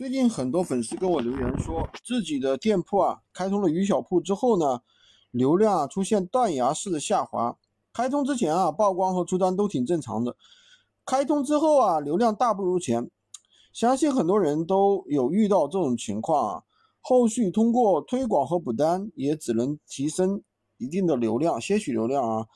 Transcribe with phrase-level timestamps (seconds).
[0.00, 4.80] 最近很多粉丝跟我留言说，自己的店铺啊开通了鱼小铺之后呢，
[5.30, 7.58] 流量啊出现断崖式的下滑。
[7.92, 10.34] 开通之前啊曝光和出单都挺正常的，
[11.04, 13.10] 开通之后啊流量大不如前。
[13.74, 16.62] 相信很多人都有遇到这种情况啊，
[17.02, 20.42] 后续通过推广和补单也只能提升
[20.78, 22.46] 一定的流量，些许流量啊。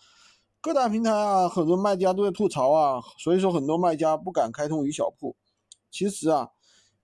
[0.62, 5.36] 各大平台啊很多卖家都在吐槽啊，所以说很多卖家不敢开通鱼小铺。
[5.90, 6.48] 其实啊。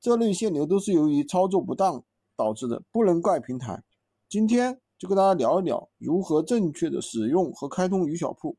[0.01, 2.03] 这类限流都是由于操作不当
[2.35, 3.82] 导致的，不能怪平台。
[4.31, 8.57] 今天就跟大家聊一聊如何正确的使用和开通鱼小铺。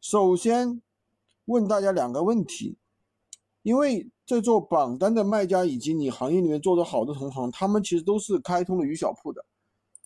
[0.00, 0.82] 首先
[1.44, 2.76] 问大家两个问题，
[3.62, 9.44] 因为在做榜单的卖家以及你行业里面做的好的同行，他们其实都是开通了鱼小铺的。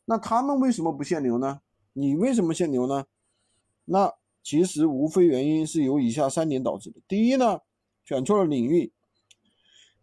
[0.04, 1.60] 那他们为什么不限流呢？
[1.94, 3.06] 你为什么限流呢？
[3.86, 7.00] 那其实无非原因是由以下三点导致的。
[7.08, 7.60] 第一呢，
[8.04, 8.92] 选错了领域。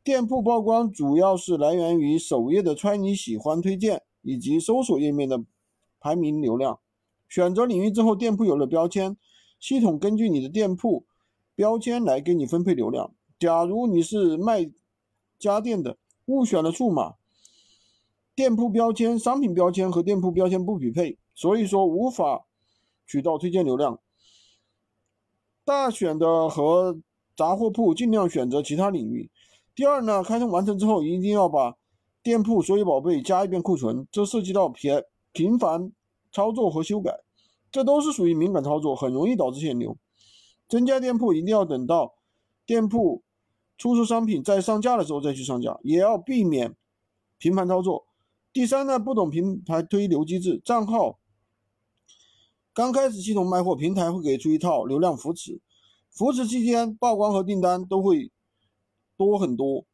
[0.08, 5.44] 店铺曝光主要是来源于首页的“揣你喜欢”推荐以及搜索页面的
[6.00, 6.80] 排名流量。
[7.28, 9.18] 选择领域之后，店铺有了标签，
[9.60, 11.06] 系统根据你的店铺
[11.56, 13.14] 标签来给你分配流量。
[13.38, 14.72] 假如你是卖
[15.38, 15.98] 家电的，
[16.28, 17.16] 误选了数码，
[18.34, 22.46] 店铺标签、商品标签和店铺标签不匹配，所以说无法
[23.06, 24.00] 取到推荐流量。
[25.66, 26.98] 大选的和
[27.36, 29.30] 杂货铺尽量选择其他领域。
[29.78, 31.78] 第二呢，开通完成之后，一定要把
[32.24, 35.92] 店铺所有宝贝加一遍库存，这涉及到频频繁
[36.32, 37.20] 操作和修改，
[37.72, 39.96] 这都是属于敏感操作，很容易导致限流。
[40.68, 42.16] 增加店铺一定要等到
[42.66, 43.22] 店铺
[43.78, 46.76] 出售商品再上架的时候再去上架，也要避免
[47.38, 48.08] 频繁操作。
[48.52, 51.20] 第三呢，不懂平台推流机制，账号
[52.74, 55.62] 刚开始系统卖货，平台会给出一套流量扶持，
[56.10, 58.32] 扶持期间曝光和订单都会。
[59.18, 59.86] 多很多，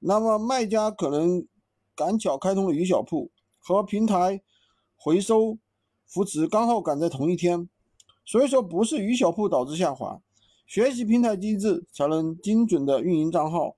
[0.00, 1.46] 那么卖家可能
[1.94, 4.42] 赶巧开通了鱼小铺和平台
[4.96, 5.56] 回收
[6.06, 7.68] 扶持刚好赶在同一天，
[8.24, 10.20] 所以说不是鱼小铺导致下滑，
[10.66, 13.76] 学习平台机制才能精准的运营账号。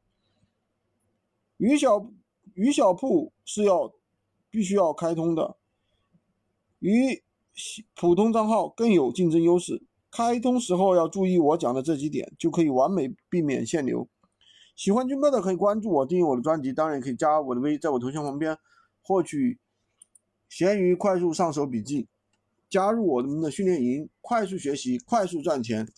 [1.59, 2.11] 鱼小
[2.55, 3.93] 鱼小铺是要
[4.51, 5.57] 必须要开通的，
[6.79, 7.23] 与
[7.95, 9.83] 普通账号更有竞争优势。
[10.11, 14.09] 开通时候要注意我讲的这几点，就可以完美避免限流。
[14.77, 18.57] 喜欢军哥的可以关注我，订阅我的专辑，当然也可以加我的微，在我头像旁边
[19.01, 19.59] 获取
[20.51, 22.07] 闲鱼快速上手笔记，
[22.69, 25.89] 加入我们的训练营，快速学习，快速赚钱。